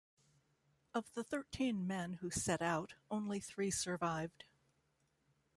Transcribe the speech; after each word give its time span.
Of 0.95 1.13
the 1.13 1.23
thirteen 1.23 1.85
men 1.85 2.13
who 2.13 2.31
set 2.31 2.59
out, 2.59 2.95
only 3.11 3.39
three 3.39 3.69
survived. 3.69 4.45